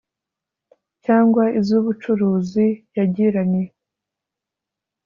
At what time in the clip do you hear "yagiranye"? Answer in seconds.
2.95-3.63